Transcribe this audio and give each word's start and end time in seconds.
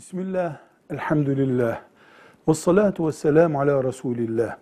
Bismillah, 0.00 0.56
elhamdülillah, 0.90 1.82
ve 2.48 2.54
salatu 2.54 3.06
ve 3.06 3.12
selamu 3.12 3.60
ala 3.60 3.84
Resulillah. 3.84 4.56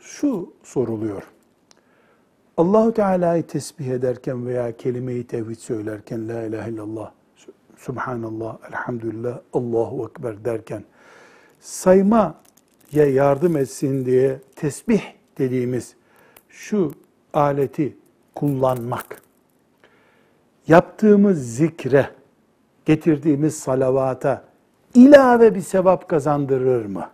Şu 0.00 0.52
soruluyor. 0.62 1.22
Allahu 2.56 2.94
Teala'yı 2.94 3.46
tesbih 3.46 3.86
ederken 3.86 4.46
veya 4.46 4.76
kelime-i 4.76 5.26
tevhid 5.26 5.56
söylerken 5.56 6.28
la 6.28 6.42
ilahe 6.42 6.70
illallah, 6.70 7.12
subhanallah, 7.76 8.58
elhamdülillah, 8.68 9.40
Allahu 9.52 10.10
ekber 10.10 10.44
derken 10.44 10.84
saymaya 11.60 12.34
yardım 12.94 13.56
etsin 13.56 14.06
diye 14.06 14.40
tesbih 14.56 15.02
dediğimiz 15.38 15.94
şu 16.48 16.92
aleti 17.32 17.96
kullanmak 18.34 19.22
yaptığımız 20.68 21.56
zikre, 21.56 22.10
getirdiğimiz 22.86 23.58
salavata 23.58 24.44
ilave 24.94 25.54
bir 25.54 25.60
sevap 25.60 26.08
kazandırır 26.08 26.86
mı? 26.86 27.10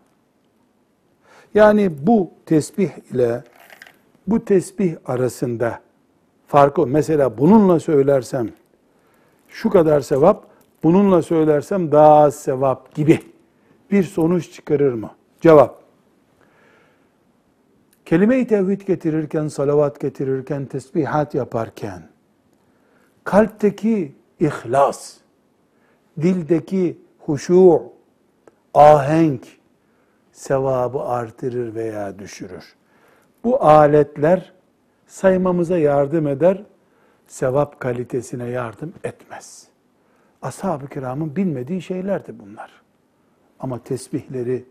Yani 1.55 2.07
bu 2.07 2.31
tesbih 2.47 2.91
ile 3.13 3.45
bu 4.27 4.45
tesbih 4.45 4.97
arasında 5.07 5.81
farkı 6.47 6.87
mesela 6.87 7.39
bununla 7.39 7.81
söylersem 7.81 8.49
şu 9.49 9.71
kadar 9.71 10.01
sevap, 10.01 10.47
bununla 10.83 11.23
söylersem 11.23 11.93
daha 11.93 12.15
az 12.15 12.35
sevap 12.35 12.95
gibi 12.95 13.21
bir 13.91 14.03
sonuç 14.03 14.53
çıkarır 14.53 14.93
mı? 14.93 15.11
Cevap. 15.41 15.83
Kelime-i 18.05 18.47
tevhid 18.47 18.81
getirirken, 18.81 19.49
salavat 19.49 20.01
getirirken, 20.01 20.67
tesbihat 20.67 21.35
yaparken 21.35 22.03
kalpteki 23.25 24.13
ihlas, 24.41 25.17
dildeki 26.21 26.99
huşu, 27.19 27.83
ahenk 28.75 29.47
sevabı 30.33 31.01
artırır 31.01 31.75
veya 31.75 32.19
düşürür. 32.19 32.77
Bu 33.45 33.65
aletler 33.65 34.53
saymamıza 35.07 35.79
yardım 35.79 36.27
eder, 36.27 36.63
sevap 37.27 37.81
kalitesine 37.81 38.49
yardım 38.49 38.95
etmez. 39.05 39.69
Ashab-ı 40.43 40.89
kiramın 40.89 41.37
bilmediği 41.37 41.83
şeylerdi 41.83 42.39
bunlar. 42.39 42.83
Ama 43.61 43.83
tesbihleri 43.83 44.65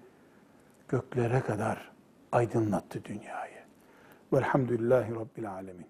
göklere 0.89 1.39
kadar 1.41 1.91
aydınlattı 2.31 3.05
dünyayı. 3.05 3.61
Velhamdülillahi 4.33 5.15
Rabbil 5.15 5.51
Alemin. 5.51 5.85